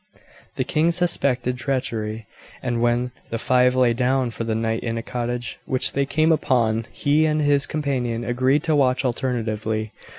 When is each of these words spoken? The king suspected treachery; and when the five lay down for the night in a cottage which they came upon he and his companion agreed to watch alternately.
The 0.55 0.63
king 0.63 0.91
suspected 0.91 1.59
treachery; 1.59 2.25
and 2.63 2.81
when 2.81 3.11
the 3.29 3.37
five 3.37 3.75
lay 3.75 3.93
down 3.93 4.31
for 4.31 4.43
the 4.43 4.55
night 4.55 4.81
in 4.81 4.97
a 4.97 5.03
cottage 5.03 5.59
which 5.67 5.91
they 5.93 6.07
came 6.07 6.31
upon 6.31 6.87
he 6.91 7.27
and 7.27 7.39
his 7.39 7.67
companion 7.67 8.23
agreed 8.23 8.63
to 8.63 8.75
watch 8.75 9.05
alternately. 9.05 9.91